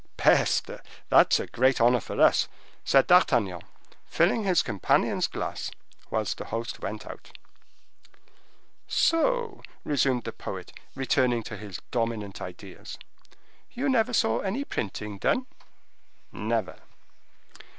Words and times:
"Peste!—that 0.17 1.31
is 1.31 1.39
a 1.39 1.45
great 1.45 1.79
honor 1.79 1.99
for 1.99 2.19
us," 2.19 2.47
said 2.83 3.05
D'Artagnan, 3.05 3.61
filling 4.07 4.45
his 4.45 4.63
companion's 4.63 5.27
glass, 5.27 5.69
whilst 6.09 6.39
the 6.39 6.45
host 6.45 6.79
went 6.81 7.05
out. 7.05 7.37
"So," 8.87 9.61
resumed 9.83 10.23
the 10.23 10.31
poet, 10.33 10.73
returning 10.95 11.43
to 11.43 11.55
his 11.55 11.81
dominant 11.91 12.41
ideas, 12.41 12.97
"you 13.73 13.89
never 13.89 14.11
saw 14.11 14.39
any 14.39 14.63
printing 14.65 15.19
done?" 15.19 15.45
"Never." 16.31 16.79